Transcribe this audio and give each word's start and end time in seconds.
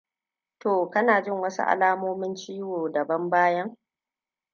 to 0.59 0.89
kana 0.93 1.21
jin 1.21 1.39
wasu 1.41 1.61
alamomi 1.73 2.27
ciwo 2.39 2.89
daban-bayan 2.93 3.77